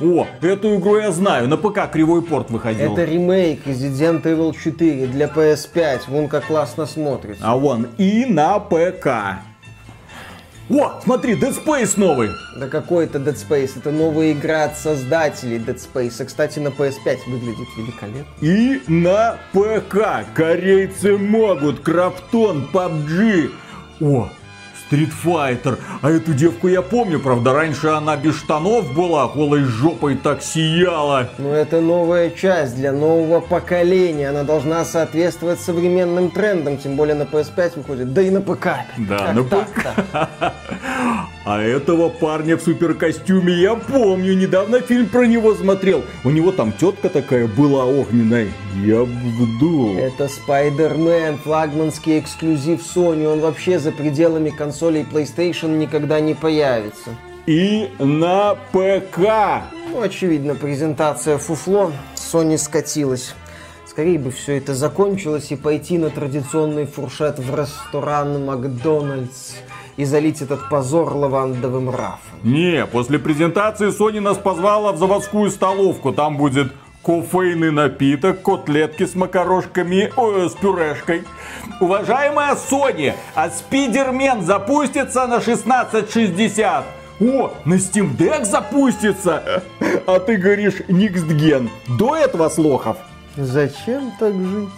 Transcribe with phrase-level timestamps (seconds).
[0.00, 2.92] О, эту игру я знаю, на ПК Кривой Порт выходил.
[2.92, 6.00] Это ремейк Resident Evil 4 для PS5.
[6.08, 7.42] Вон как классно смотрится.
[7.44, 9.40] А вон и на ПК.
[10.70, 12.30] О, смотри, Dead Space новый.
[12.56, 13.72] Да какой это Dead Space?
[13.76, 16.22] Это новая игра от создателей Dead Space.
[16.22, 18.32] А, кстати, на PS5 выглядит великолепно.
[18.40, 21.80] И на ПК корейцы могут.
[21.80, 23.50] Крафтон, PUBG.
[24.00, 24.30] О,
[24.90, 25.78] Street Fighter.
[26.02, 31.30] А эту девку я помню, правда, раньше она без штанов была, голой жопой так сияла.
[31.38, 34.30] Но это новая часть для нового поколения.
[34.30, 38.68] Она должна соответствовать современным трендам, тем более на PS5 выходит, да и на ПК.
[38.98, 40.52] Да, Как на так-то?
[41.42, 46.04] А этого парня в суперкостюме я помню, недавно фильм про него смотрел.
[46.22, 48.48] У него там тетка такая была огненная.
[48.84, 49.96] Я вдул.
[49.96, 53.26] Это Spider-Man, флагманский эксклюзив Sony.
[53.26, 54.50] Он вообще за пределами
[54.80, 57.10] консолей PlayStation никогда не появится.
[57.46, 59.64] И на ПК.
[59.92, 61.92] Ну, очевидно, презентация фуфло.
[62.14, 63.34] Sony скатилась.
[63.86, 69.56] Скорее бы все это закончилось и пойти на традиционный фуршет в ресторан Макдональдс
[69.96, 72.38] и залить этот позор лавандовым рафом.
[72.42, 76.12] Не, после презентации Sony нас позвала в заводскую столовку.
[76.12, 76.72] Там будет
[77.02, 81.24] кофейный напиток, котлетки с макарошками, ой, с пюрешкой.
[81.80, 86.84] Уважаемая Sony, а Спидермен запустится на 1660.
[87.20, 89.62] О, на Steam Deck запустится.
[90.06, 91.68] А ты говоришь Next.
[91.98, 92.96] До этого слухов.
[93.36, 94.68] Зачем так жить?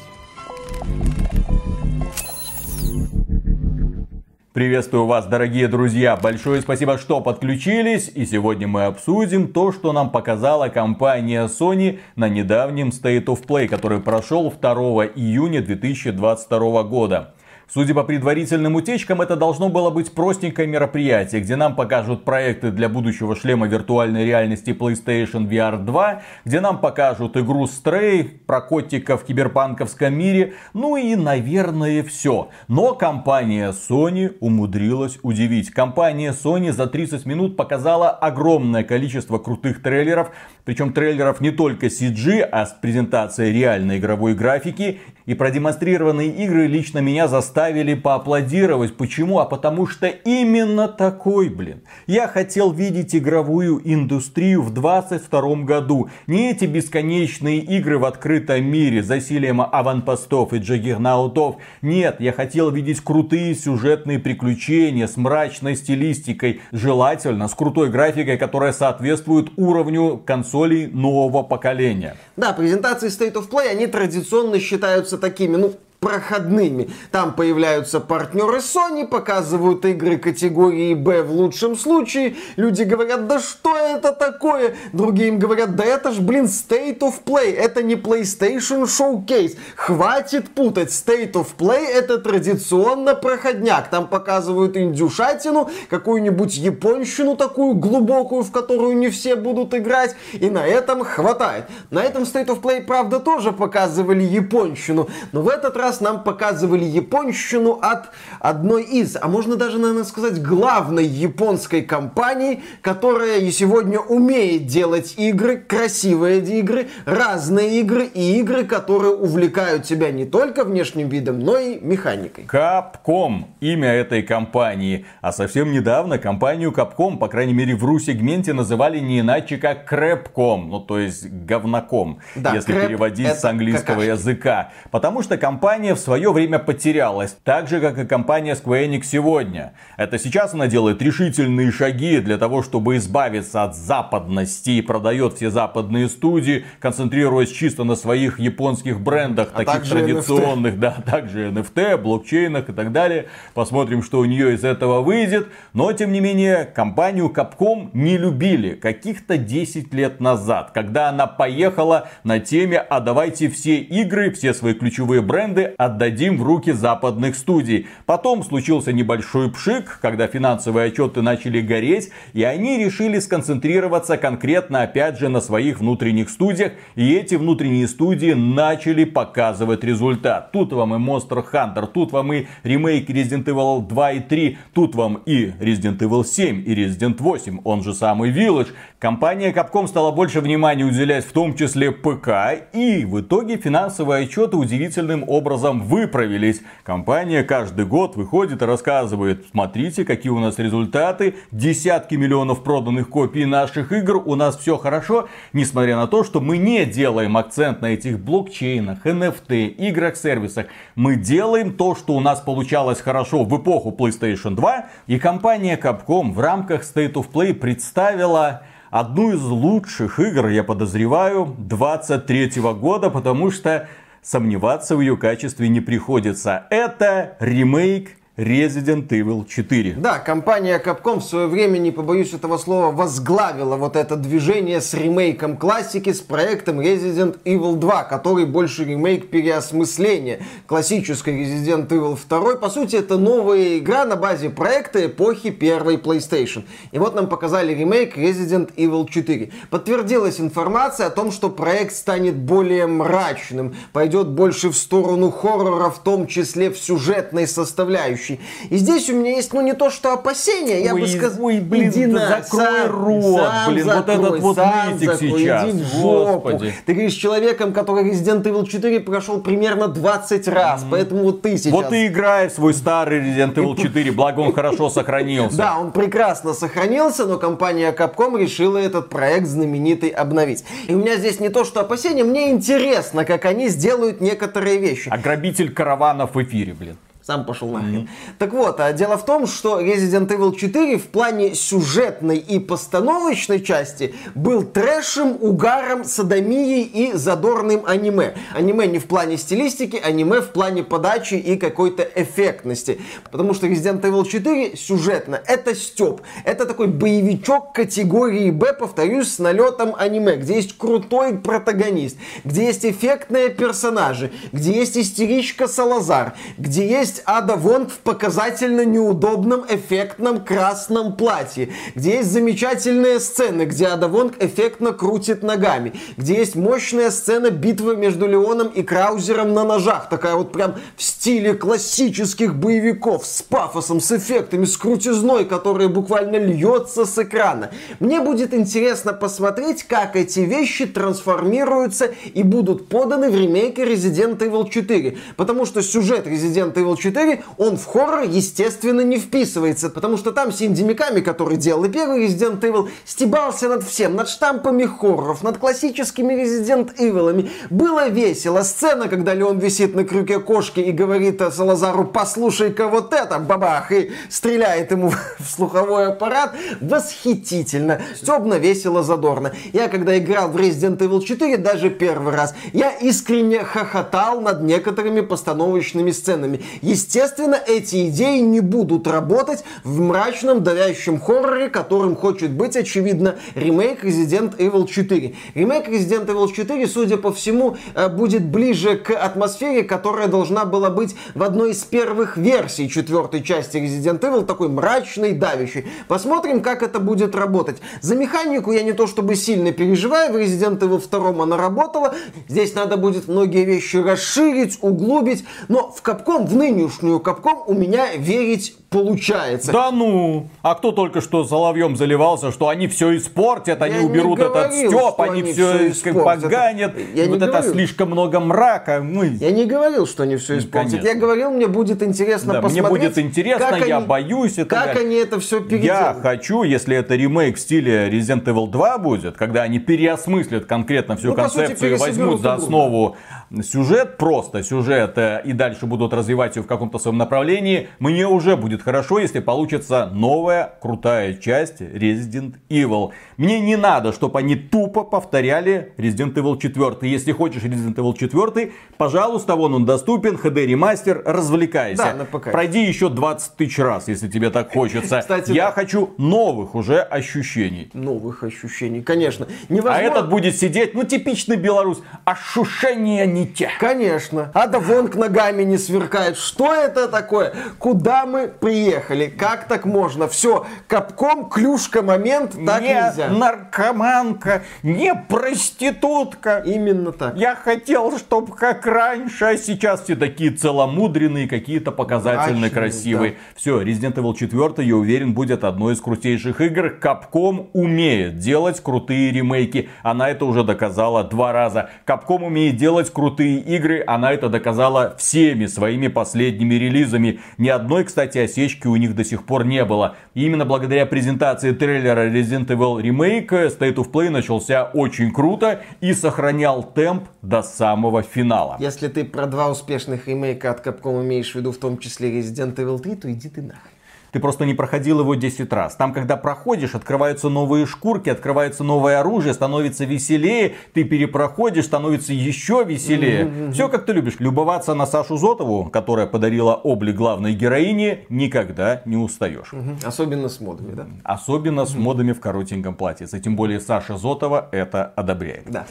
[4.52, 6.14] Приветствую вас, дорогие друзья.
[6.14, 8.12] Большое спасибо, что подключились.
[8.14, 13.66] И сегодня мы обсудим то, что нам показала компания Sony на недавнем State of Play,
[13.66, 17.32] который прошел 2 июня 2022 года.
[17.72, 22.90] Судя по предварительным утечкам, это должно было быть простенькое мероприятие, где нам покажут проекты для
[22.90, 29.24] будущего шлема виртуальной реальности PlayStation VR 2, где нам покажут игру Stray, про котиков в
[29.24, 32.50] киберпанковском мире, ну и, наверное, все.
[32.68, 35.70] Но компания Sony умудрилась удивить.
[35.70, 40.30] Компания Sony за 30 минут показала огромное количество крутых трейлеров,
[40.66, 45.00] причем трейлеров не только CG, а с презентацией реальной игровой графики.
[45.24, 47.61] И продемонстрированные игры лично меня заставили
[48.02, 48.96] поаплодировать.
[48.96, 49.38] Почему?
[49.38, 51.82] А потому что именно такой, блин.
[52.06, 56.08] Я хотел видеть игровую индустрию в 22 году.
[56.26, 61.56] Не эти бесконечные игры в открытом мире, засилием аванпостов и джаггернаутов.
[61.82, 66.60] Нет, я хотел видеть крутые сюжетные приключения с мрачной стилистикой.
[66.72, 72.16] Желательно с крутой графикой, которая соответствует уровню консолей нового поколения.
[72.36, 76.90] Да, презентации State of Play, они традиционно считаются такими, ну, проходными.
[77.12, 82.34] Там появляются партнеры Sony, показывают игры категории B в лучшем случае.
[82.56, 84.74] Люди говорят, да что это такое?
[84.92, 89.56] Другие им говорят, да это ж, блин, State of Play, это не PlayStation Showcase.
[89.76, 93.88] Хватит путать, State of Play это традиционно проходняк.
[93.88, 100.16] Там показывают индюшатину, какую-нибудь японщину такую глубокую, в которую не все будут играть.
[100.32, 101.66] И на этом хватает.
[101.90, 105.08] На этом State of Play, правда, тоже показывали японщину.
[105.30, 108.10] Но в этот раз нам показывали японщину от
[108.40, 115.14] одной из, а можно даже, наверное, сказать, главной японской компании, которая и сегодня умеет делать
[115.16, 121.58] игры, красивые игры, разные игры и игры, которые увлекают тебя не только внешним видом, но
[121.58, 122.44] и механикой.
[122.44, 125.06] Capcom имя этой компании.
[125.20, 130.66] А совсем недавно компанию Capcom, по крайней мере в ру-сегменте, называли не иначе как Crapcom,
[130.66, 134.10] ну то есть говноком, Да, если переводить с английского какашки.
[134.10, 134.70] языка.
[134.90, 139.74] Потому что компания в свое время потерялась, так же как и компания Square Enix сегодня.
[139.96, 145.50] Это сейчас она делает решительные шаги для того, чтобы избавиться от западности и продает все
[145.50, 152.68] западные студии, концентрируясь чисто на своих японских брендах, А таких традиционных, да, также NFT, блокчейнах
[152.68, 153.26] и так далее.
[153.54, 155.48] Посмотрим, что у нее из этого выйдет.
[155.72, 162.08] Но, тем не менее, компанию Capcom не любили каких-то 10 лет назад, когда она поехала
[162.24, 167.86] на теме «А давайте все игры, все свои ключевые бренды отдадим в руки западных студий».
[168.06, 175.18] Потом случился небольшой пшик, когда финансовые отчеты начали гореть, и они решили сконцентрироваться конкретно, опять
[175.18, 180.52] же, на своих внутренних студиях, и эти внутренние студии начали показывать результат.
[180.52, 184.94] Тут вам и Monster Hunter, тут вам и ремейк Resident Evil 2 и 3, тут
[184.94, 188.68] вам и Resident Evil 7 и Resident 8, он же самый Village.
[188.98, 192.28] Компания Capcom стала больше внимания уделять в том числе ПК,
[192.72, 196.62] и в итоге финансовые отчеты удивительным образом образом выправились.
[196.82, 203.44] Компания каждый год выходит и рассказывает, смотрите, какие у нас результаты, десятки миллионов проданных копий
[203.44, 207.86] наших игр, у нас все хорошо, несмотря на то, что мы не делаем акцент на
[207.86, 210.66] этих блокчейнах, NFT, играх-сервисах.
[210.94, 216.32] Мы делаем то, что у нас получалось хорошо в эпоху PlayStation 2, и компания Capcom
[216.32, 223.50] в рамках State of Play представила одну из лучших игр, я подозреваю, 23 года, потому
[223.50, 223.88] что
[224.22, 226.66] сомневаться в ее качестве не приходится.
[226.70, 229.96] Это ремейк Resident Evil 4.
[229.98, 234.94] Да, компания Capcom в свое время, не побоюсь этого слова, возглавила вот это движение с
[234.94, 242.56] ремейком классики, с проектом Resident Evil 2, который больше ремейк переосмысления классической Resident Evil 2.
[242.56, 246.64] По сути, это новая игра на базе проекта эпохи первой PlayStation.
[246.90, 249.50] И вот нам показали ремейк Resident Evil 4.
[249.68, 256.02] Подтвердилась информация о том, что проект станет более мрачным, пойдет больше в сторону хоррора, в
[256.02, 258.40] том числе в сюжетной составляющей окружающий.
[258.70, 261.44] И здесь у меня есть, ну, не то что опасения, я ой, бы сказал...
[261.44, 264.56] Ой, блин, иди да на, закрой сам, рот, сам блин, закрой, вот этот вот
[265.00, 266.50] нытик сейчас, иди в жопу.
[266.50, 266.74] господи.
[266.86, 270.86] Ты говоришь, человеком, который Resident Evil 4 прошел примерно 20 раз, mm-hmm.
[270.90, 271.72] поэтому вот ты сейчас...
[271.72, 275.56] Вот ты играй свой старый Resident Evil 4, благо он хорошо сохранился.
[275.56, 280.64] Да, он прекрасно сохранился, но компания Capcom решила этот проект знаменитый обновить.
[280.88, 285.08] И у меня здесь не то что опасения, мне интересно, как они сделают некоторые вещи.
[285.10, 286.96] А грабитель караванов в эфире, блин.
[287.24, 288.00] Сам пошел нахрен.
[288.00, 288.08] Mm-hmm.
[288.38, 293.62] Так вот, а дело в том, что Resident Evil 4 в плане сюжетной и постановочной
[293.62, 298.34] части был трэшем, угаром, садомией и задорным аниме.
[298.54, 303.00] Аниме не в плане стилистики, аниме в плане подачи и какой-то эффектности.
[303.30, 306.22] Потому что Resident Evil 4 сюжетно это степ.
[306.44, 312.84] Это такой боевичок категории Б, повторюсь, с налетом аниме, где есть крутой протагонист, где есть
[312.84, 320.42] эффектные персонажи, где есть истеричка Салазар, где есть есть Ада Вонг в показательно неудобном эффектном
[320.42, 327.10] красном платье, где есть замечательные сцены, где Ада Вонг эффектно крутит ногами, где есть мощная
[327.10, 333.26] сцена битвы между Леоном и Краузером на ножах, такая вот прям в стиле классических боевиков,
[333.26, 337.72] с пафосом, с эффектами, с крутизной, которая буквально льется с экрана.
[338.00, 344.70] Мне будет интересно посмотреть, как эти вещи трансформируются и будут поданы в ремейке Resident Evil
[344.70, 350.32] 4, потому что сюжет Resident Evil 4, он в хоррор, естественно, не вписывается, потому что
[350.32, 355.42] там Синди Миками, который делал и первый Resident Evil, стебался над всем, над штампами хорроров,
[355.42, 357.50] над классическими Resident Evil.
[357.70, 358.62] Было весело.
[358.62, 364.12] Сцена, когда Леон висит на крюке кошки и говорит Салазару, послушай-ка вот это, бабах, и
[364.28, 368.00] стреляет ему в слуховой аппарат, восхитительно.
[368.16, 369.52] Стебно, весело, задорно.
[369.72, 375.20] Я, когда играл в Resident Evil 4, даже первый раз, я искренне хохотал над некоторыми
[375.20, 376.60] постановочными сценами.
[376.92, 384.04] Естественно, эти идеи не будут работать в мрачном давящем хорроре, которым хочет быть, очевидно, ремейк
[384.04, 385.34] Resident Evil 4.
[385.54, 390.90] Ремейк Resident Evil 4, судя по всему, э, будет ближе к атмосфере, которая должна была
[390.90, 395.86] быть в одной из первых версий четвертой части Resident Evil, такой мрачный, давящий.
[396.08, 397.78] Посмотрим, как это будет работать.
[398.02, 402.14] За механику я не то чтобы сильно переживаю, в Resident Evil 2 она работала.
[402.48, 407.74] Здесь надо будет многие вещи расширить, углубить, но в Capcom в нынешнем нынешнюю Капком у
[407.74, 409.72] меня верить получается.
[409.72, 414.38] Да ну, а кто только что соловьем заливался, что они все испортят, они я уберут
[414.38, 417.72] этот степ, они, они все, все поганят, я вот это говорил.
[417.72, 419.00] слишком много мрака.
[419.02, 419.28] Мы...
[419.28, 420.92] Я не говорил, что они все испортят.
[420.92, 421.08] Конечно.
[421.08, 422.90] Я говорил, мне будет интересно да, посмотреть.
[422.90, 424.58] Мне будет интересно, как я они, боюсь.
[424.58, 426.16] Это как они это все переделают.
[426.16, 431.16] Я хочу, если это ремейк в стиле Resident Evil 2 будет, когда они переосмыслят конкретно
[431.16, 433.16] всю ну, концепцию сути, и возьмут за основу
[433.62, 438.56] сюжет, просто сюжет, э, и дальше будут развивать ее в каком-то своем направлении, мне уже
[438.56, 443.10] будет хорошо, если получится новая крутая часть Resident Evil.
[443.36, 447.10] Мне не надо, чтобы они тупо повторяли Resident Evil 4.
[447.10, 452.02] Если хочешь Resident Evil 4, пожалуйста, вон он доступен, HD ремастер, развлекайся.
[452.02, 452.50] Да, на ПК.
[452.50, 455.20] Пройди еще 20 тысяч раз, если тебе так хочется.
[455.20, 455.72] Кстати, Я да.
[455.72, 457.90] хочу новых уже ощущений.
[457.92, 459.46] Новых ощущений, конечно.
[459.68, 459.98] Невозможно...
[459.98, 462.02] А этот будет сидеть, ну, типичный белорус.
[462.24, 463.70] Ощущения не те.
[463.78, 464.50] Конечно.
[464.54, 466.36] А да вон к ногами не сверкает.
[466.36, 467.54] Что это такое?
[467.78, 469.26] Куда мы приехали?
[469.26, 470.28] Как так можно?
[470.28, 473.28] Все, капком, клюшка, момент, так не нельзя.
[473.28, 476.62] наркоманка, не проститутка.
[476.64, 477.36] Именно так.
[477.36, 483.34] Я хотел, чтобы как раньше, а сейчас все такие целомудренные, какие-то показательно Мрачные, красивые.
[483.54, 486.98] Все, Resident Evil 4, я уверен, будет одной из крутейших игр.
[487.00, 489.88] Capcom умеет делать крутые ремейки.
[490.02, 491.90] Она это уже доказала два раза.
[492.06, 494.02] Capcom умеет делать крутые игры.
[494.06, 497.40] Она это доказала всеми своими последними релизами.
[497.58, 500.16] Ни одной, кстати, осечки у них до сих пор не было.
[500.34, 506.12] И именно благодаря презентации трейлера Resident Evil Remake State of Play начался очень круто и
[506.12, 508.76] сохранял темп до самого финала.
[508.78, 512.74] Если ты про два успешных ремейка от Capcom имеешь в виду в том числе Resident
[512.76, 513.92] Evil 3, то иди ты нахрен.
[514.32, 515.94] Ты просто не проходил его 10 раз.
[515.94, 522.82] Там, когда проходишь, открываются новые шкурки, открывается новое оружие, становится веселее, ты перепроходишь, становится еще
[522.82, 523.70] веселее.
[523.72, 524.36] Все как ты любишь.
[524.38, 529.70] Любоваться на Сашу Зотову, которая подарила облик главной героини, никогда не устаешь.
[530.02, 531.06] Особенно с модами, да?
[531.24, 533.38] Особенно с модами в коротеньком платьице.
[533.38, 535.70] Тем более Саша Зотова это одобряет.
[535.70, 535.86] Да.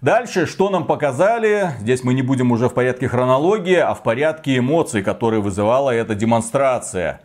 [0.00, 4.56] Дальше, что нам показали, здесь мы не будем уже в порядке хронологии, а в порядке
[4.56, 7.20] эмоций, которые вызывала эта демонстрация.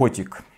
[0.00, 0.49] Котик.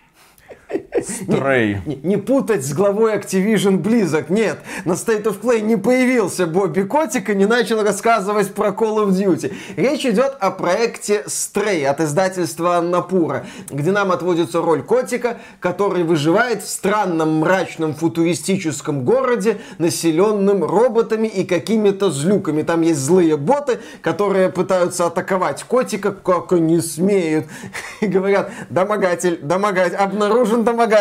[1.03, 1.77] Стрей.
[1.85, 4.25] Не, не путать с главой Activision Blizzard.
[4.29, 9.05] Нет, на State of Play не появился Бобби Котик и не начал рассказывать про Call
[9.05, 9.53] of Duty.
[9.75, 16.63] Речь идет о проекте Stray от издательства Аннапура, где нам отводится роль котика, который выживает
[16.63, 22.63] в странном мрачном футуристическом городе, населенным роботами и какими-то злюками.
[22.63, 27.45] Там есть злые боты, которые пытаются атаковать котика, как они смеют.
[28.01, 30.92] И говорят, домогатель, домогатель, обнаружен домогатель.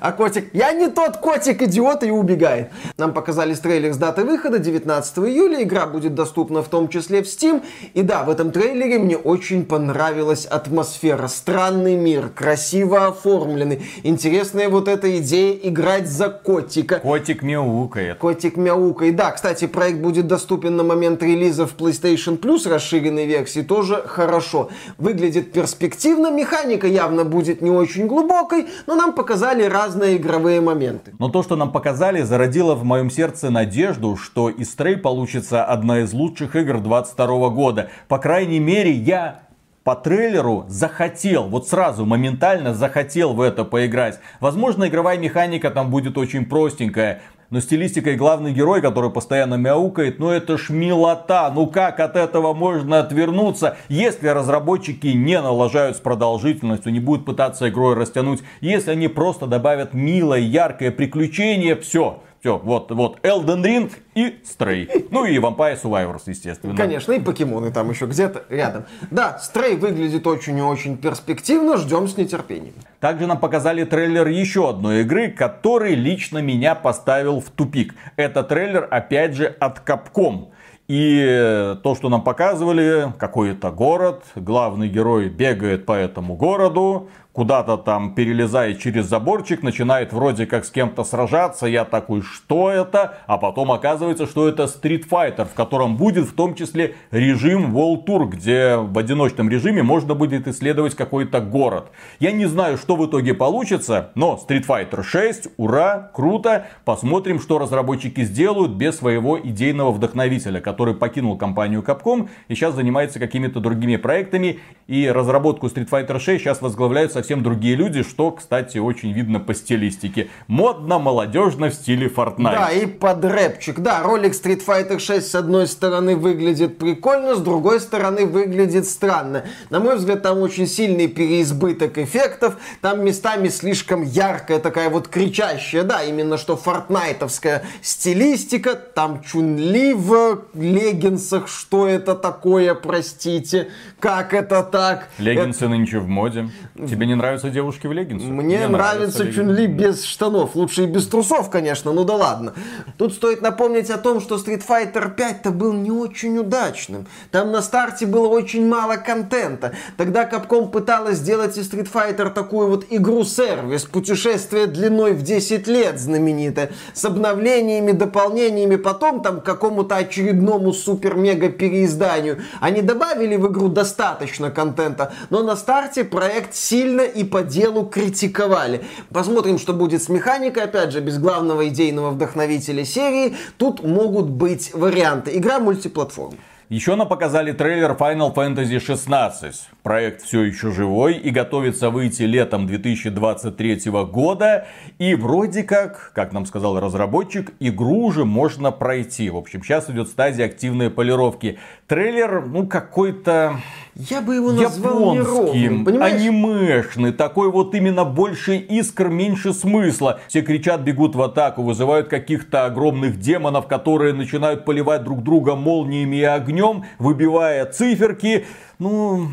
[0.00, 2.70] А котик, я не тот котик, идиот, и убегает.
[2.98, 5.62] Нам показали трейлер с датой выхода 19 июля.
[5.62, 7.62] Игра будет доступна в том числе в Steam.
[7.94, 11.26] И да, в этом трейлере мне очень понравилась атмосфера.
[11.28, 13.82] Странный мир, красиво оформленный.
[14.02, 16.98] Интересная вот эта идея играть за котика.
[17.00, 18.18] Котик мяукает.
[18.18, 19.16] Котик мяукает.
[19.16, 23.62] Да, кстати, проект будет доступен на момент релиза в PlayStation Plus расширенной версии.
[23.62, 24.70] Тоже хорошо.
[24.98, 26.30] Выглядит перспективно.
[26.30, 29.29] Механика явно будет не очень глубокой, но нам показали
[29.68, 31.12] разные игровые моменты.
[31.18, 36.00] Но то, что нам показали, зародило в моем сердце надежду, что из Stray получится одна
[36.00, 37.90] из лучших игр 22 года.
[38.08, 39.42] По крайней мере, я
[39.84, 44.20] по трейлеру захотел, вот сразу, моментально захотел в это поиграть.
[44.38, 47.22] Возможно, игровая механика там будет очень простенькая.
[47.50, 51.50] Но стилистика и главный герой, который постоянно мяукает, ну это ж милота.
[51.52, 57.68] Ну как от этого можно отвернуться, если разработчики не налажают с продолжительностью, не будут пытаться
[57.68, 58.40] игрой растянуть.
[58.60, 62.22] Если они просто добавят милое, яркое приключение, все.
[62.40, 65.08] Все, вот, вот, Elden Ring и Stray.
[65.10, 66.74] Ну и Vampire Survivors, естественно.
[66.74, 68.86] Конечно, и покемоны там еще где-то рядом.
[69.10, 72.72] Да, Стрей выглядит очень и очень перспективно, ждем с нетерпением.
[72.98, 77.94] Также нам показали трейлер еще одной игры, который лично меня поставил в тупик.
[78.16, 80.48] Это трейлер, опять же, от Capcom.
[80.88, 88.14] И то, что нам показывали, какой-то город, главный герой бегает по этому городу, куда-то там
[88.14, 91.64] перелезает через заборчик, начинает вроде как с кем-то сражаться.
[91.64, 93.14] Я такой, что это?
[93.26, 98.04] А потом оказывается, что это Street Fighter, в котором будет в том числе режим World
[98.04, 101.90] Tour, где в одиночном режиме можно будет исследовать какой-то город.
[102.18, 106.66] Я не знаю, что в итоге получится, но Street Fighter 6, ура, круто.
[106.84, 113.18] Посмотрим, что разработчики сделают без своего идейного вдохновителя, который покинул компанию Capcom и сейчас занимается
[113.18, 114.60] какими-то другими проектами.
[114.86, 119.54] И разработку Street Fighter 6 сейчас возглавляют совсем другие люди, что, кстати, очень видно по
[119.54, 120.28] стилистике.
[120.48, 122.52] Модно, молодежно в стиле Fortnite.
[122.52, 123.80] Да, и под рэпчик.
[123.80, 129.44] Да, ролик Street Fighter 6 с одной стороны выглядит прикольно, с другой стороны выглядит странно.
[129.70, 135.84] На мой взгляд, там очень сильный переизбыток эффектов, там местами слишком яркая такая вот кричащая,
[135.84, 143.68] да, именно что фортнайтовская стилистика, там Чунли в леггинсах, что это такое, простите,
[143.98, 145.08] как это так?
[145.18, 146.48] Леггинсы нынче в моде.
[146.88, 148.28] Тебе не нравятся девушки в леггинсах?
[148.28, 149.40] Мне нравится леггинсы.
[149.40, 150.54] Чунли без штанов.
[150.54, 152.54] Лучше и без трусов, конечно, ну да ладно.
[152.98, 157.06] Тут стоит напомнить о том, что Street Fighter 5-то был не очень удачным.
[157.32, 159.72] Там на старте было очень мало контента.
[159.96, 165.98] Тогда Capcom пыталась сделать из Street Fighter такую вот игру-сервис, путешествие длиной в 10 лет
[165.98, 172.38] знаменитое, с обновлениями, дополнениями, потом там к какому-то очередному супер-мега переизданию.
[172.60, 178.82] Они добавили в игру достаточно контента, но на старте проект сильно и по делу критиковали.
[179.10, 180.64] Посмотрим, что будет с механикой.
[180.64, 185.36] Опять же, без главного идейного вдохновителя серии тут могут быть варианты.
[185.36, 186.34] Игра мультиплатформ.
[186.70, 189.70] Еще нам показали трейлер Final Fantasy 16.
[189.82, 194.68] Проект все еще живой и готовится выйти летом 2023 года.
[195.00, 199.30] И вроде как, как нам сказал разработчик, игру уже можно пройти.
[199.30, 201.58] В общем, сейчас идет стадия активной полировки.
[201.90, 203.56] Трейлер, ну, какой-то
[203.96, 210.20] я бы его назвал японским, анимешный, такой вот именно больше искр, меньше смысла.
[210.28, 216.16] Все кричат, бегут в атаку, вызывают каких-то огромных демонов, которые начинают поливать друг друга молниями
[216.16, 218.46] и огнем, выбивая циферки.
[218.78, 219.28] Ну...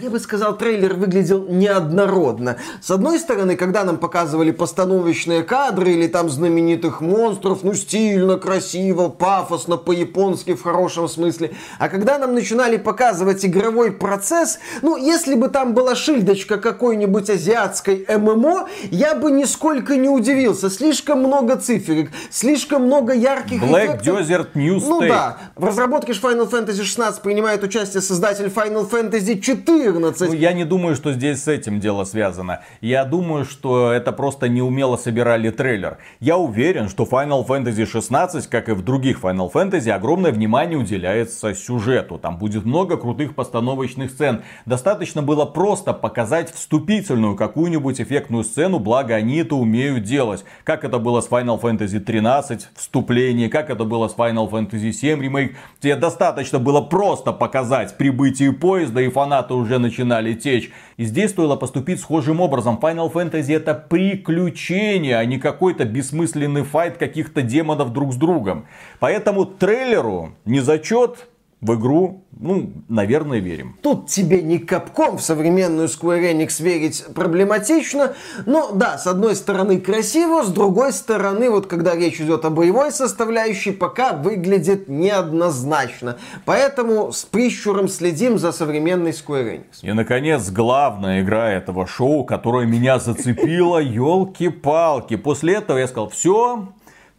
[0.00, 2.58] Я бы сказал, трейлер выглядел неоднородно.
[2.80, 9.08] С одной стороны, когда нам показывали постановочные кадры или там знаменитых монстров, ну стильно, красиво,
[9.08, 11.54] пафосно, по-японски в хорошем смысле.
[11.80, 18.04] А когда нам начинали показывать игровой процесс, ну если бы там была шильдочка какой-нибудь азиатской
[18.08, 20.70] ММО, я бы нисколько не удивился.
[20.70, 24.06] Слишком много циферок, слишком много ярких Black эффектов.
[24.06, 24.88] Desert New State.
[24.88, 30.28] Ну да, в разработке Final Fantasy 16 принимает участие создатель Final Final Fantasy 14.
[30.28, 32.62] Ну, я не думаю, что здесь с этим дело связано.
[32.80, 35.98] Я думаю, что это просто неумело собирали трейлер.
[36.18, 41.54] Я уверен, что Final Fantasy 16, как и в других Final Fantasy, огромное внимание уделяется
[41.54, 41.83] сюжету.
[42.18, 44.42] Там будет много крутых постановочных сцен.
[44.66, 50.44] Достаточно было просто показать вступительную какую-нибудь эффектную сцену, благо они это умеют делать.
[50.64, 55.22] Как это было с Final Fantasy 13, вступление, как это было с Final Fantasy 7
[55.22, 55.56] ремейк.
[55.80, 60.70] Тебе достаточно было просто показать прибытие поезда, и фанаты уже начинали течь.
[60.96, 62.78] И здесь стоило поступить схожим образом.
[62.80, 68.66] Final Fantasy это приключение, а не какой-то бессмысленный файт каких-то демонов друг с другом.
[69.00, 71.28] Поэтому трейлеру не зачет,
[71.60, 73.76] в игру, ну, наверное, верим.
[73.82, 79.80] Тут тебе не капком в современную Square Enix верить проблематично, но да, с одной стороны
[79.80, 86.18] красиво, с другой стороны, вот когда речь идет о боевой составляющей, пока выглядит неоднозначно.
[86.44, 89.64] Поэтому с прищуром следим за современной Square Enix.
[89.82, 95.16] И, наконец, главная игра этого шоу, которая меня зацепила, елки-палки.
[95.16, 96.68] После этого я сказал, все,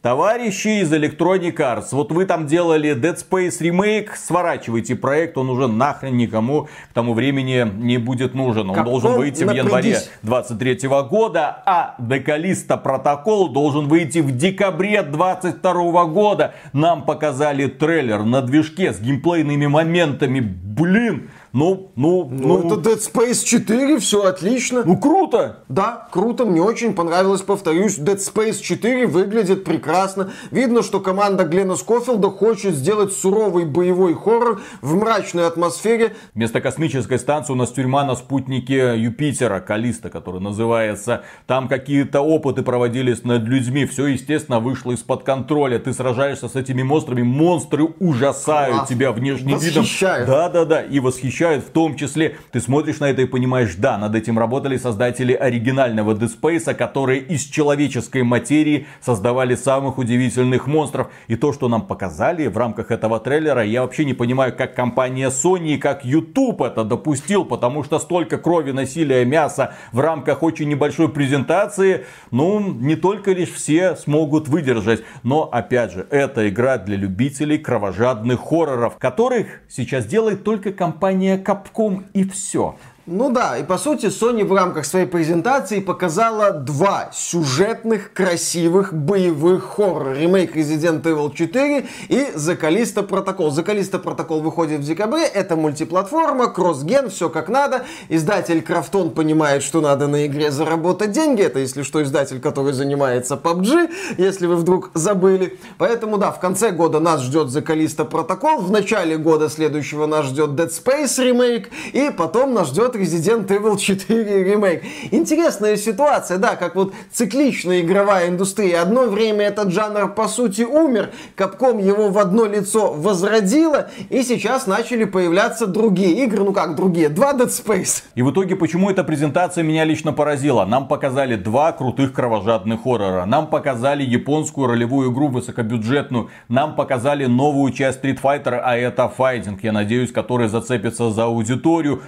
[0.06, 5.68] Товарищи из Electronic Arts, вот вы там делали Dead Space Remake, сворачивайте проект, он уже
[5.68, 8.70] нахрен никому к тому времени не будет нужен.
[8.70, 9.64] Он как должен выйти напрягись.
[9.64, 16.54] в январе 23 года, а Декалиста протокол должен выйти в декабре 22 года.
[16.72, 20.40] Нам показали трейлер на движке с геймплейными моментами.
[20.40, 22.68] Блин, ну, ну, ну, ну.
[22.68, 24.84] Это Dead Space 4, все отлично.
[24.86, 25.60] Ну, круто.
[25.70, 27.98] Да, круто, мне очень понравилось, повторюсь.
[27.98, 30.34] Dead Space 4 выглядит прекрасно.
[30.52, 36.18] Видно, что команда Глена Скофилда хочет сделать суровый боевой хоррор в мрачной атмосфере.
[36.34, 41.24] Вместо космической станции у нас тюрьма на спутнике Юпитера, Калиста, который называется.
[41.48, 43.86] Там какие-то опыты проводились над людьми.
[43.86, 45.80] Все, естественно, вышло из-под контроля.
[45.80, 47.22] Ты сражаешься с этими монстрами.
[47.22, 48.90] Монстры ужасают Класс.
[48.90, 49.86] тебя внешним видом.
[50.02, 50.82] Да, да, да.
[50.82, 54.40] И восхищают включают в том числе, ты смотришь на это и понимаешь, да, над этим
[54.40, 61.10] работали создатели оригинального Dead Space, которые из человеческой материи создавали самых удивительных монстров.
[61.28, 65.30] И то, что нам показали в рамках этого трейлера, я вообще не понимаю, как компания
[65.30, 70.68] Sony и как YouTube это допустил, потому что столько крови, насилия, мяса в рамках очень
[70.70, 76.98] небольшой презентации, ну, не только лишь все смогут выдержать, но, опять же, это игра для
[76.98, 82.76] любителей кровожадных хорроров, которых сейчас делает только компания Capcom и все.
[83.08, 89.64] Ну да, и по сути Sony в рамках своей презентации показала два сюжетных, красивых, боевых
[89.64, 90.16] хоррора.
[90.16, 93.50] Ремейк Resident Evil 4 и Protocol.
[93.50, 97.86] The Callisto Protocol выходит в декабре, это мультиплатформа, кроссген, все как надо.
[98.10, 101.44] Издатель Крафтон понимает, что надо на игре заработать деньги.
[101.44, 105.60] Это, если что, издатель, который занимается PUBG, если вы вдруг забыли.
[105.78, 110.50] Поэтому да, в конце года нас ждет Callisto Protocol, в начале года следующего нас ждет
[110.52, 114.84] Dead Space ремейк, и потом нас ждет Resident Evil 4 ремейк.
[115.12, 118.82] Интересная ситуация, да, как вот цикличная игровая индустрия.
[118.82, 124.68] Одно время этот жанр по сути умер, Capcom его в одно лицо возродила, и сейчас
[124.68, 128.04] начали появляться другие игры, ну как другие, два Dead Space.
[128.16, 130.66] И в итоге, почему эта презентация меня лично поразила?
[130.66, 137.72] Нам показали два крутых кровожадных хоррора, нам показали японскую ролевую игру высокобюджетную, нам показали новую
[137.74, 142.02] часть Street Fighter, а это файтинг, я надеюсь, который зацепится за аудиторию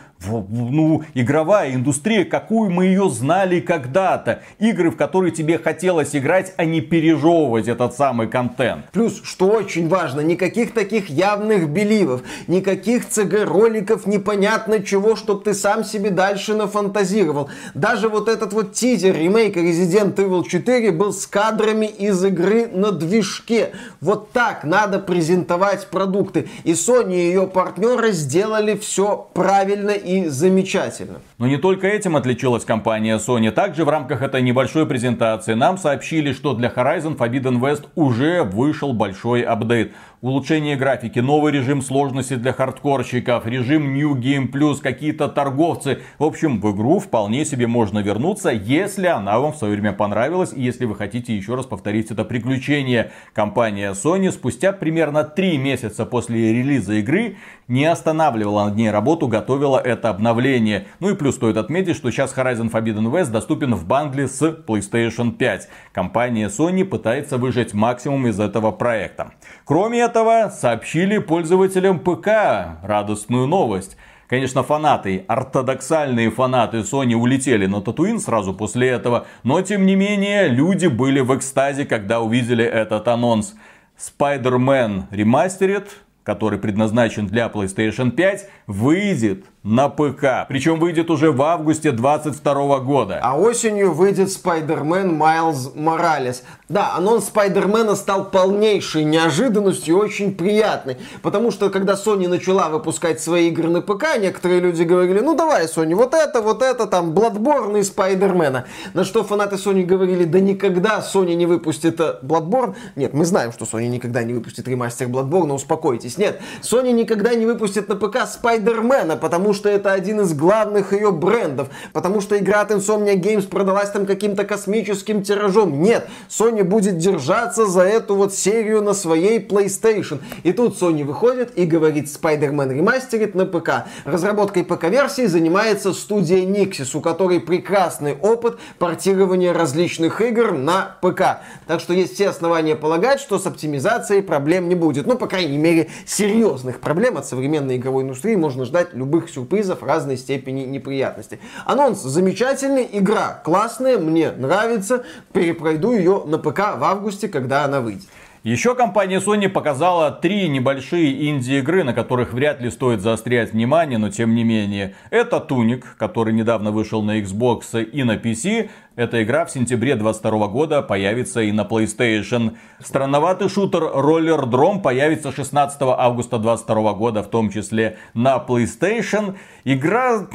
[1.14, 4.42] игровая индустрия, какую мы ее знали когда-то.
[4.60, 8.90] Игры, в которые тебе хотелось играть, а не пережевывать этот самый контент.
[8.92, 15.84] Плюс, что очень важно, никаких таких явных беливов, никаких ЦГ-роликов, непонятно чего, чтобы ты сам
[15.84, 17.50] себе дальше нафантазировал.
[17.74, 22.92] Даже вот этот вот тизер ремейка Resident Evil 4 был с кадрами из игры на
[22.92, 23.72] движке.
[24.02, 26.48] Вот так надо презентовать продукты.
[26.64, 31.22] И Sony и ее партнеры сделали все правильно и замечательно замечательно.
[31.40, 33.52] Но не только этим отличилась компания Sony.
[33.52, 38.92] Также в рамках этой небольшой презентации нам сообщили, что для Horizon Forbidden West уже вышел
[38.94, 46.00] большой апдейт улучшение графики, новый режим сложности для хардкорщиков, режим New Game Plus, какие-то торговцы.
[46.18, 50.54] В общем, в игру вполне себе можно вернуться, если она вам в свое время понравилась
[50.54, 53.12] и если вы хотите еще раз повторить это приключение.
[53.34, 59.78] Компания Sony спустя примерно 3 месяца после релиза игры не останавливала над ней работу, готовила
[59.78, 60.88] это обновление.
[61.00, 65.32] Ну и плюс стоит отметить, что сейчас Horizon Forbidden West доступен в бандле с PlayStation
[65.32, 65.70] 5.
[65.92, 69.32] Компания Sony пытается выжать максимум из этого проекта.
[69.66, 73.98] Кроме этого, сообщили пользователям ПК радостную новость.
[74.28, 80.50] Конечно, фанаты, ортодоксальные фанаты Sony улетели на Татуин сразу после этого, но тем не менее
[80.50, 83.56] люди были в экстазе, когда увидели этот анонс.
[83.98, 85.90] Spider-Man ремастерит,
[86.24, 90.48] который предназначен для PlayStation 5, выйдет на ПК.
[90.48, 93.20] Причем выйдет уже в августе 22 года.
[93.22, 96.44] А осенью выйдет Spider-Man Miles Morales.
[96.70, 100.98] Да, анонс Спайдермена стал полнейшей неожиданностью и очень приятной.
[101.22, 105.66] Потому что, когда Sony начала выпускать свои игры на ПК, некоторые люди говорили, ну давай,
[105.66, 108.66] Sony, вот это, вот это, там, Bloodborne и Спайдермена.
[108.94, 112.76] На что фанаты Sony говорили, да никогда Sony не выпустит э, Bloodborne.
[112.96, 116.18] Нет, мы знаем, что Sony никогда не выпустит ремастер Bloodborne, успокойтесь.
[116.18, 121.12] Нет, Sony никогда не выпустит на ПК Спайдермена, потому что это один из главных ее
[121.12, 121.68] брендов.
[121.92, 125.82] Потому что игра от Insomnia Games продалась там каким-то космическим тиражом.
[125.82, 130.20] Нет, Sony будет держаться за эту вот серию на своей PlayStation.
[130.44, 133.88] И тут Sony выходит и говорит, Spider-Man ремастерит на ПК.
[134.06, 141.42] Разработкой ПК-версии занимается студия Nixis, у которой прекрасный опыт портирования различных игр на ПК.
[141.66, 145.08] Так что есть все основания полагать, что с оптимизацией проблем не будет.
[145.08, 149.47] Ну, по крайней мере, серьезных проблем от современной игровой индустрии можно ждать любых сюрпризов
[149.84, 151.40] разной степени неприятности.
[151.66, 158.08] Анонс замечательный, игра классная, мне нравится, перепройду ее на ПК в августе, когда она выйдет.
[158.48, 164.10] Еще компания Sony показала три небольшие инди-игры, на которых вряд ли стоит заострять внимание, но
[164.10, 164.96] тем не менее.
[165.10, 168.70] Это Туник, который недавно вышел на Xbox и на PC.
[168.98, 172.58] Эта игра в сентябре 22 года появится и на PlayStation.
[172.84, 179.36] Странноватый шутер Roller Drome появится 16 августа 22 года, в том числе на PlayStation.
[179.66, 180.26] Игра...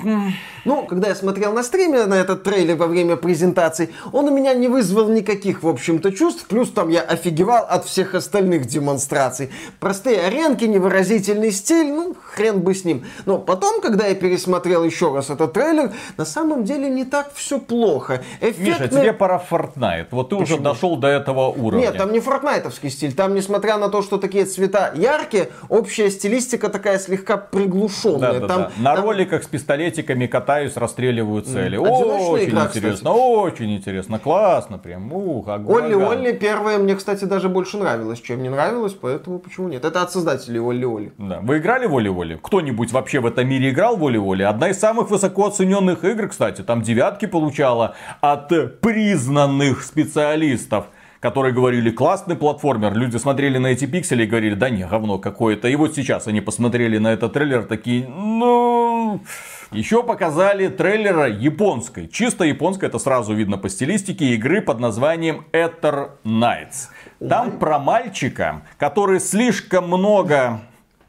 [0.64, 4.54] Ну, когда я смотрел на стриме на этот трейлер во время презентации, он у меня
[4.54, 6.46] не вызвал никаких, в общем-то, чувств.
[6.46, 9.50] Плюс там я офигевал от всех остальных демонстраций.
[9.80, 13.06] Простые аренки, невыразительный стиль, ну, хрен бы с ним.
[13.26, 17.58] Но потом, когда я пересмотрел еще раз этот трейлер, на самом деле не так все
[17.58, 18.86] плохо эффектный...
[18.86, 20.06] Миша, тебе пора Fortnite.
[20.10, 20.56] Вот ты Почему?
[20.56, 21.86] уже дошел до этого уровня.
[21.86, 23.12] Нет, там не фортнайтовский стиль.
[23.14, 28.34] Там, несмотря на то, что такие цвета яркие, общая стилистика такая слегка приглушенная.
[28.34, 28.70] Да, да, там, да.
[28.78, 29.04] На там...
[29.04, 31.78] роликах с пистолетиками катаюсь, расстреливаю цели.
[31.78, 31.88] Mm.
[31.88, 33.16] Очень игра, интересно, кстати.
[33.16, 35.12] очень интересно, классно прям.
[35.12, 39.84] Ух, Олли Олли первая мне, кстати, даже больше нравилась, чем не нравилось, поэтому почему нет?
[39.84, 41.12] Это от создателей Олли Олли.
[41.18, 41.40] Да.
[41.42, 42.38] Вы играли в Олли Олли?
[42.42, 44.42] Кто-нибудь вообще в этом мире играл в Олли Олли?
[44.42, 50.86] Одна из самых высоко оцененных игр, кстати, там девятки получала от от признанных специалистов
[51.20, 52.94] которые говорили, классный платформер.
[52.94, 55.68] Люди смотрели на эти пиксели и говорили, да не, говно какое-то.
[55.68, 59.22] И вот сейчас они посмотрели на этот трейлер, такие, ну...
[59.70, 62.08] Еще показали трейлера японской.
[62.08, 66.88] Чисто японской, это сразу видно по стилистике игры под названием Ether Knights.
[67.26, 70.60] Там про мальчика, который слишком много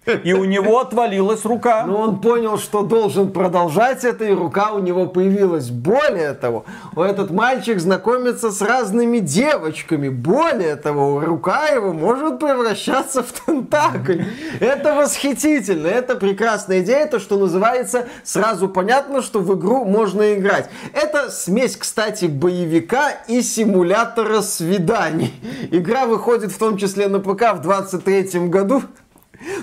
[0.05, 1.85] и у него отвалилась рука.
[1.85, 5.69] Но он понял, что должен продолжать это, и рука у него появилась.
[5.69, 10.09] Более того, этот мальчик знакомится с разными девочками.
[10.09, 14.23] Более того, рука его может превращаться в тентакль.
[14.59, 20.69] Это восхитительно, это прекрасная идея, то, что называется, сразу понятно, что в игру можно играть.
[20.93, 25.33] Это смесь, кстати, боевика и симулятора свиданий.
[25.71, 28.83] Игра выходит в том числе на ПК в 23 году.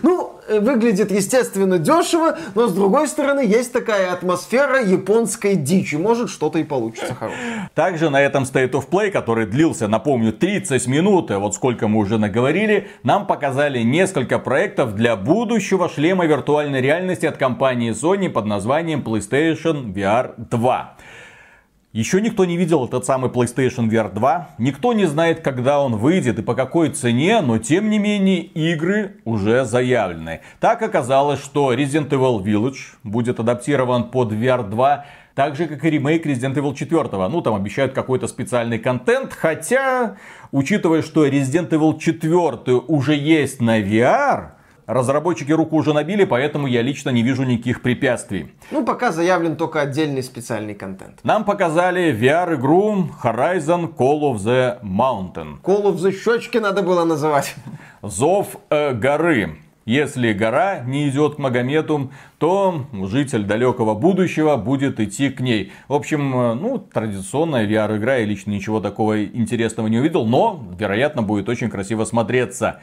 [0.03, 5.97] Ну, э, выглядит, естественно, дешево, но с другой стороны есть такая атмосфера японской дичи.
[5.97, 7.71] Может, что-то и получится хорошее.
[7.75, 12.01] Также на этом State of Play, который длился, напомню, 30 минут, и вот сколько мы
[12.01, 18.47] уже наговорили, нам показали несколько проектов для будущего шлема виртуальной реальности от компании Sony под
[18.47, 20.97] названием PlayStation VR 2.
[21.93, 24.51] Еще никто не видел этот самый PlayStation VR 2.
[24.59, 29.17] Никто не знает, когда он выйдет и по какой цене, но тем не менее игры
[29.25, 30.41] уже заявлены.
[30.61, 35.05] Так оказалось, что Resident Evil Village будет адаптирован под VR 2.
[35.35, 37.29] Так же, как и ремейк Resident Evil 4.
[37.29, 39.33] Ну, там обещают какой-то специальный контент.
[39.33, 40.15] Хотя,
[40.53, 44.51] учитывая, что Resident Evil 4 уже есть на VR,
[44.91, 48.53] Разработчики руку уже набили, поэтому я лично не вижу никаких препятствий.
[48.73, 51.21] Ну, пока заявлен только отдельный специальный контент.
[51.23, 55.63] Нам показали VR-игру Horizon Call of the Mountain.
[55.63, 57.55] Call of the щечки надо было называть.
[58.03, 59.59] Зов э, горы.
[59.87, 65.73] Если гора не идет к Магомету, то житель далекого будущего будет идти к ней.
[65.87, 71.23] В общем, э, ну, традиционная VR-игра, я лично ничего такого интересного не увидел, но, вероятно,
[71.23, 72.81] будет очень красиво смотреться.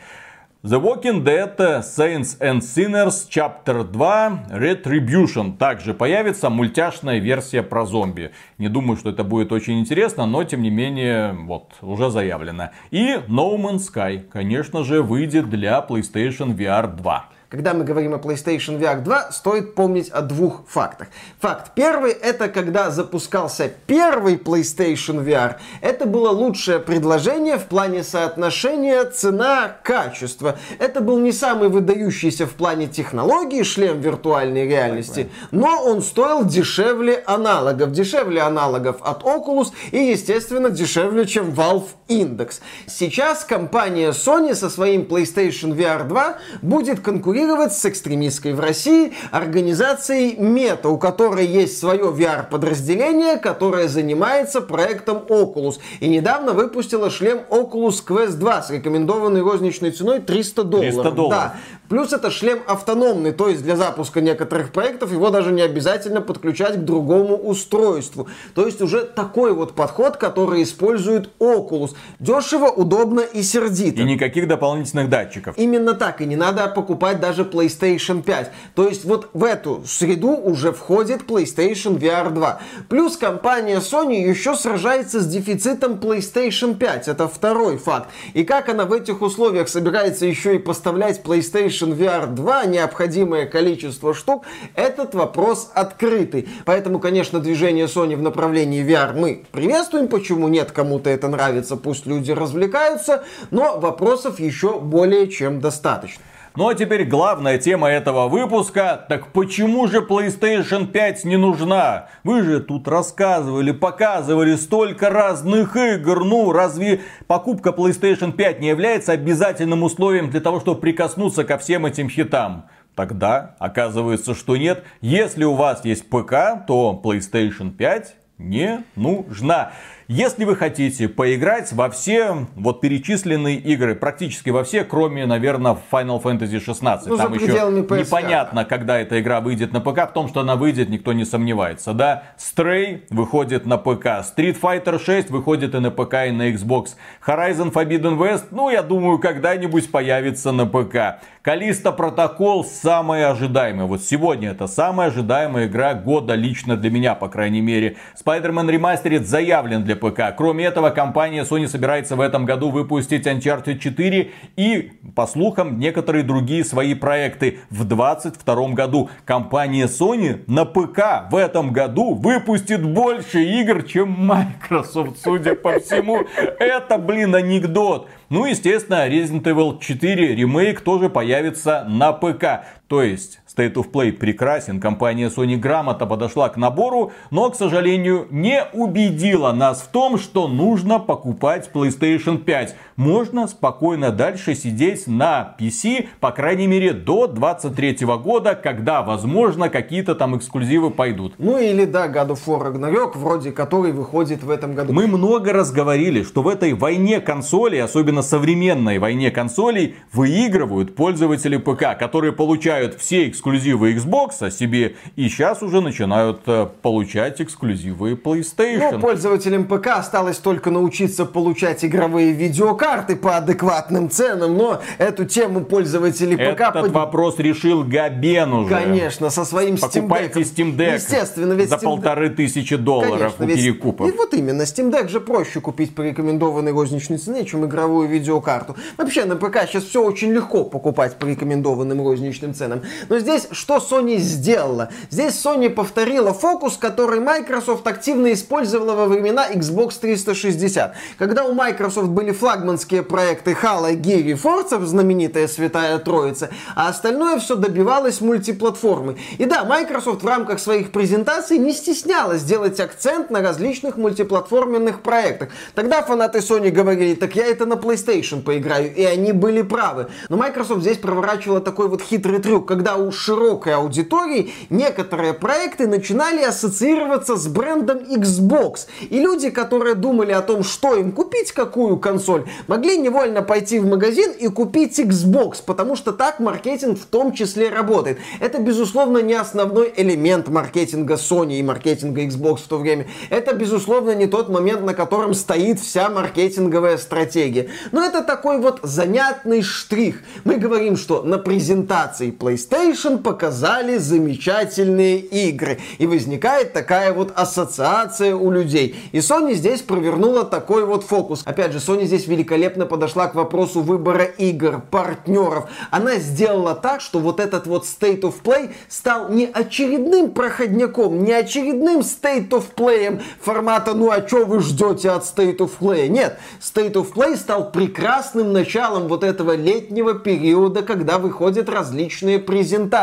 [0.64, 5.56] The Walking Dead Saints and Sinners Chapter 2 Retribution.
[5.56, 8.32] Также появится мультяшная версия про зомби.
[8.58, 12.72] Не думаю, что это будет очень интересно, но тем не менее, вот, уже заявлено.
[12.90, 18.18] И No Man's Sky, конечно же, выйдет для PlayStation VR 2 когда мы говорим о
[18.18, 21.08] PlayStation VR 2, стоит помнить о двух фактах.
[21.40, 29.06] Факт первый, это когда запускался первый PlayStation VR, это было лучшее предложение в плане соотношения
[29.06, 30.60] цена-качество.
[30.78, 37.24] Это был не самый выдающийся в плане технологии шлем виртуальной реальности, но он стоил дешевле
[37.26, 37.92] аналогов.
[37.92, 42.60] Дешевле аналогов от Oculus и, естественно, дешевле, чем Valve Index.
[42.88, 49.14] Сейчас компания Sony со своим PlayStation VR 2 будет конкурировать конкурировать с экстремистской в России
[49.32, 55.76] организацией Мета, у которой есть свое VR-подразделение, которое занимается проектом Oculus.
[56.00, 60.94] И недавно выпустила шлем Oculus Quest 2 с рекомендованной розничной ценой 300 долларов.
[60.94, 61.40] 300 долларов.
[61.40, 61.56] Да.
[61.90, 66.76] Плюс это шлем автономный, то есть для запуска некоторых проектов его даже не обязательно подключать
[66.76, 68.28] к другому устройству.
[68.56, 71.92] То есть уже такой вот подход, который использует Oculus.
[72.20, 74.02] Дешево, удобно и сердито.
[74.02, 75.58] И никаких дополнительных датчиков.
[75.58, 78.52] Именно так, и не надо покупать даже PlayStation 5.
[78.74, 82.62] То есть вот в эту среду уже входит PlayStation VR 2.
[82.88, 87.10] Плюс компания Sony еще сражается с дефицитом PlayStation 5.
[87.10, 88.10] Это второй факт.
[88.34, 94.14] И как она в этих условиях собирается еще и поставлять PlayStation VR 2 необходимое количество
[94.14, 96.48] штук, этот вопрос открытый.
[96.64, 100.08] Поэтому, конечно, движение Sony в направлении VR мы приветствуем.
[100.08, 103.26] Почему нет, кому-то это нравится, пусть люди развлекаются.
[103.52, 106.24] Но вопросов еще более чем достаточно.
[106.58, 109.06] Ну а теперь главная тема этого выпуска.
[109.10, 112.08] Так почему же PlayStation 5 не нужна?
[112.24, 116.26] Вы же тут рассказывали, показывали столько разных игр.
[116.26, 121.86] Ну разве покупка PlayStation 5 не является обязательным условием для того, чтобы прикоснуться ко всем
[121.86, 122.66] этим хитам?
[122.96, 124.84] Тогда оказывается, что нет.
[125.00, 129.74] Если у вас есть ПК, то PlayStation 5 не нужна.
[130.10, 136.24] Если вы хотите поиграть во все вот перечисленные игры, практически во все, кроме, наверное, Final
[136.24, 137.10] Fantasy 16.
[137.10, 137.52] Ну, Там еще
[138.00, 140.10] непонятно, когда эта игра выйдет на ПК.
[140.10, 141.92] В том, что она выйдет, никто не сомневается.
[141.92, 144.24] Да, Stray выходит на ПК.
[144.24, 146.92] Street Fighter 6 выходит и на ПК, и на Xbox.
[147.26, 151.22] Horizon Forbidden West, ну, я думаю, когда-нибудь появится на ПК.
[151.48, 153.88] Калиста Протокол самая ожидаемая.
[153.88, 157.96] Вот сегодня это самая ожидаемая игра года лично для меня, по крайней мере.
[158.22, 160.36] Spider-Man Remastered заявлен для ПК.
[160.36, 166.26] Кроме этого, компания Sony собирается в этом году выпустить Uncharted 4 и, по слухам, некоторые
[166.26, 167.60] другие свои проекты.
[167.70, 175.24] В 2022 году компания Sony на ПК в этом году выпустит больше игр, чем Microsoft,
[175.24, 176.26] судя по всему.
[176.60, 178.10] Это, блин, анекдот.
[178.30, 182.66] Ну, естественно, Resident Evil 4 ремейк тоже появится на ПК.
[182.88, 188.28] То есть, State of Play прекрасен, компания Sony грамотно подошла к набору, но, к сожалению,
[188.30, 192.76] не убедила нас в том, что нужно покупать PlayStation 5.
[192.98, 200.14] Можно спокойно дальше сидеть на PC, по крайней мере, до 23 года, когда, возможно, какие-то
[200.16, 201.34] там эксклюзивы пойдут.
[201.38, 204.94] Ну или, да, God of War Ragnarok, вроде который выходит в этом году.
[204.94, 211.58] Мы много раз говорили, что в этой войне консолей, особенно современной войне консолей, выигрывают пользователи
[211.58, 218.14] ПК, которые получают все эксклюзивы эксклюзивы Xbox себе, и сейчас уже начинают э, получать эксклюзивы
[218.14, 218.92] PlayStation.
[218.92, 225.62] Ну, пользователям ПК осталось только научиться получать игровые видеокарты по адекватным ценам, но эту тему
[225.62, 226.62] пользователи ПК...
[226.62, 226.92] Этот под...
[226.92, 228.70] вопрос решил Габен уже.
[228.74, 229.94] Конечно, со своим Steam Deck.
[229.94, 234.10] Покупайте Steam Deck Естественно, ведь за Steam полторы тысячи долларов Конечно, у перекупов.
[234.10, 238.76] И вот именно, Steam Deck же проще купить по рекомендованной розничной цене, чем игровую видеокарту.
[238.98, 242.82] Вообще, на ПК сейчас все очень легко покупать по рекомендованным розничным ценам.
[243.10, 244.90] Но здесь что Sony сделала?
[245.10, 250.96] Здесь Sony повторила фокус, который Microsoft активно использовала во времена Xbox 360.
[251.18, 257.40] Когда у Microsoft были флагманские проекты Halo, Gear и Forza, знаменитая Святая Троица, а остальное
[257.40, 259.18] все добивалось мультиплатформы.
[259.38, 265.50] И да, Microsoft в рамках своих презентаций не стеснялась делать акцент на различных мультиплатформенных проектах.
[265.76, 270.08] Тогда фанаты Sony говорили, так я это на PlayStation поиграю, и они были правы.
[270.30, 276.44] Но Microsoft здесь проворачивала такой вот хитрый трюк, когда у широкой аудитории некоторые проекты начинали
[276.44, 278.88] ассоциироваться с брендом Xbox.
[279.10, 283.88] И люди, которые думали о том, что им купить, какую консоль, могли невольно пойти в
[283.88, 288.20] магазин и купить Xbox, потому что так маркетинг в том числе работает.
[288.40, 293.08] Это, безусловно, не основной элемент маркетинга Sony и маркетинга Xbox в то время.
[293.30, 297.70] Это, безусловно, не тот момент, на котором стоит вся маркетинговая стратегия.
[297.92, 300.22] Но это такой вот занятный штрих.
[300.44, 305.80] Мы говорим, что на презентации PlayStation показали замечательные игры.
[305.98, 308.96] И возникает такая вот ассоциация у людей.
[309.12, 311.42] И Sony здесь провернула такой вот фокус.
[311.46, 315.70] Опять же, Sony здесь великолепно подошла к вопросу выбора игр, партнеров.
[315.92, 321.34] Она сделала так, что вот этот вот State of Play стал не очередным проходняком, не
[321.34, 326.40] очередным State of Play формата «Ну а что вы ждете от State of Play?» Нет,
[326.60, 332.97] State of Play стал прекрасным началом вот этого летнего периода, когда выходят различные презентации.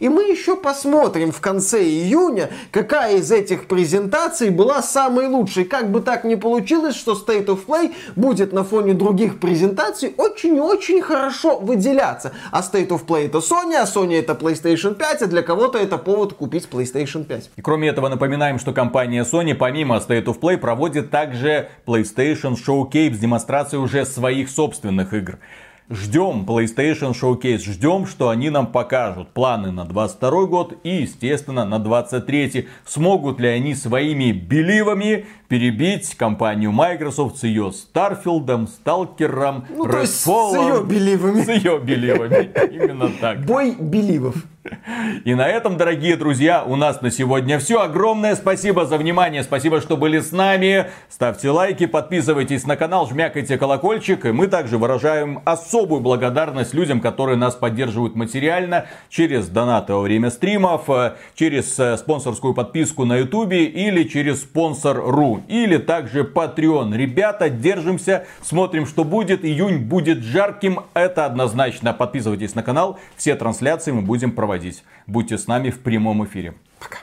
[0.00, 5.64] И мы еще посмотрим в конце июня, какая из этих презентаций была самой лучшей.
[5.64, 11.00] Как бы так ни получилось, что State of Play будет на фоне других презентаций очень-очень
[11.00, 12.32] хорошо выделяться.
[12.52, 15.98] А State of Play это Sony, а Sony это PlayStation 5, а для кого-то это
[15.98, 17.50] повод купить PlayStation 5.
[17.56, 23.14] И кроме этого напоминаем, что компания Sony помимо State of Play проводит также PlayStation Showcase
[23.14, 25.38] с демонстрацией уже своих собственных игр.
[25.92, 31.80] Ждем PlayStation Showcase, ждем, что они нам покажут планы на 22 год и, естественно, на
[31.80, 32.68] 23.
[32.86, 40.52] Смогут ли они своими беливами перебить компанию Microsoft с ее Старфилдом, Сталкером, ну, Redfall.
[40.52, 41.42] С ее беливами.
[41.42, 42.50] С ее беливами.
[42.72, 43.44] Именно так.
[43.44, 44.36] Бой беливов.
[45.24, 47.80] И на этом, дорогие друзья, у нас на сегодня все.
[47.80, 50.86] Огромное спасибо за внимание, спасибо, что были с нами.
[51.08, 54.26] Ставьте лайки, подписывайтесь на канал, жмякайте колокольчик.
[54.26, 55.40] И мы также выражаем
[55.80, 61.96] особую благодарность людям, которые нас поддерживают материально через донаты во время стримов, э, через э,
[61.96, 66.94] спонсорскую подписку на ютубе или через спонсор.ру или также Patreon.
[66.94, 69.42] Ребята, держимся, смотрим, что будет.
[69.42, 71.94] Июнь будет жарким, это однозначно.
[71.94, 74.84] Подписывайтесь на канал, все трансляции мы будем проводить проводить.
[75.06, 76.54] Будьте с нами в прямом эфире.
[76.78, 76.98] Пока.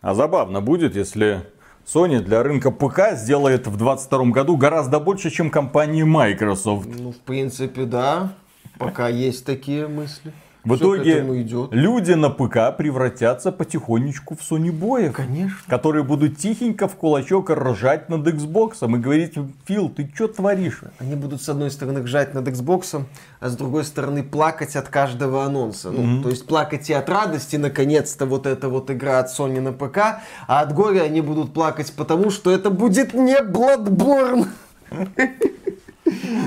[0.00, 1.42] А забавно будет, если
[1.92, 6.88] Sony для рынка ПК сделает в 2022 году гораздо больше, чем компания Microsoft.
[6.96, 8.32] Ну, в принципе, да.
[8.78, 10.32] Пока есть такие мысли.
[10.62, 15.14] В Все итоге люди на ПК превратятся потихонечку в Sony боев.
[15.14, 15.56] Конечно.
[15.66, 20.82] Которые будут тихенько в кулачок ржать над Xbox и говорить, Фил, ты что творишь?
[20.98, 23.02] Они будут с одной стороны ржать над Xbox,
[23.40, 25.90] а с другой стороны плакать от каждого анонса.
[25.90, 26.22] Ну, mm-hmm.
[26.22, 30.20] То есть плакать и от радости, наконец-то вот эта вот игра от Sony на ПК,
[30.46, 34.46] а от горя они будут плакать потому, что это будет не Bloodborne.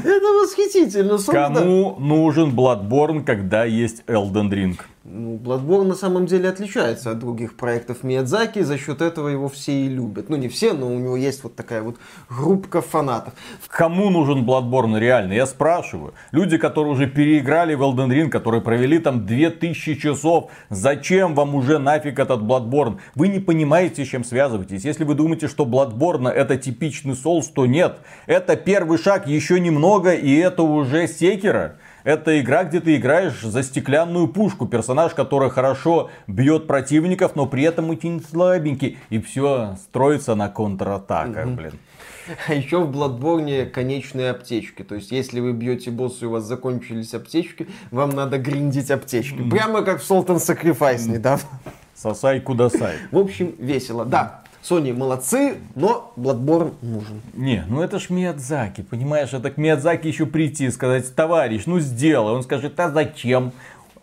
[0.03, 1.17] Это восхитительно.
[1.17, 4.79] Кому нужен Bloodborne, когда есть Elden Ring?
[5.05, 9.73] Ну, Bloodborne на самом деле отличается от других проектов Миядзаки, за счет этого его все
[9.73, 10.29] и любят.
[10.29, 11.97] Ну, не все, но у него есть вот такая вот
[12.29, 13.33] группка фанатов.
[13.67, 15.33] Кому нужен Bloodborne реально?
[15.33, 16.13] Я спрашиваю.
[16.31, 21.79] Люди, которые уже переиграли в Elden Ring, которые провели там 2000 часов, зачем вам уже
[21.79, 22.99] нафиг этот Bloodborne?
[23.13, 24.85] Вы не понимаете, с чем связываетесь.
[24.85, 27.97] Если вы думаете, что Bloodborne это типичный Souls, то нет.
[28.25, 31.75] Это первый шаг, еще немного, и это уже Секера.
[32.03, 34.65] Это игра, где ты играешь за стеклянную пушку.
[34.65, 38.97] Персонаж, который хорошо бьет противников, но при этом очень слабенький.
[39.09, 41.73] И все строится на контратаках, блин.
[42.47, 44.83] А еще в Bloodborne конечные аптечки.
[44.83, 49.49] То есть, если вы бьете босса и у вас закончились аптечки, вам надо гриндить аптечки.
[49.49, 51.49] Прямо как в Sultan Sacrifice недавно.
[51.93, 52.95] Сосай кудасай.
[53.11, 54.05] В общем, весело.
[54.05, 57.21] Да, Sony молодцы, но Bloodborne нужен.
[57.33, 59.33] Не, ну это ж Миядзаки, понимаешь?
[59.33, 62.33] Это к Миядзаки еще прийти и сказать, товарищ, ну сделай.
[62.33, 63.51] Он скажет, а зачем?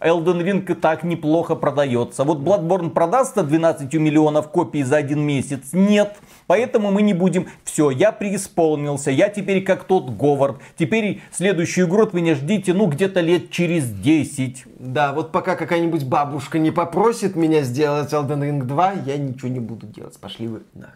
[0.00, 2.24] Elden Ring и так неплохо продается.
[2.24, 5.72] Вот Bloodborne продастся 12 миллионов копий за один месяц?
[5.72, 6.16] Нет.
[6.46, 7.46] Поэтому мы не будем.
[7.64, 9.10] Все, я преисполнился.
[9.10, 10.56] Я теперь как тот Говард.
[10.76, 14.64] Теперь следующую игру от меня ждите, ну, где-то лет через 10.
[14.78, 19.60] Да, вот пока какая-нибудь бабушка не попросит меня сделать Elden Ring 2, я ничего не
[19.60, 20.18] буду делать.
[20.18, 20.94] Пошли вы нахрен.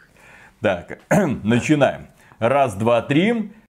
[0.61, 0.99] Так,
[1.45, 2.07] начинаем.
[2.39, 3.53] Раз, два, три.